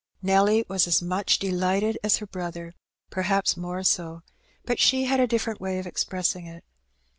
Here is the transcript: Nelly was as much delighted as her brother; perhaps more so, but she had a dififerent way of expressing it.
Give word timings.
Nelly 0.23 0.65
was 0.67 0.87
as 0.87 0.99
much 0.99 1.37
delighted 1.37 1.99
as 2.03 2.17
her 2.17 2.25
brother; 2.25 2.73
perhaps 3.11 3.55
more 3.55 3.83
so, 3.83 4.23
but 4.65 4.79
she 4.79 5.03
had 5.03 5.19
a 5.19 5.27
dififerent 5.27 5.59
way 5.59 5.77
of 5.77 5.85
expressing 5.85 6.47
it. 6.47 6.63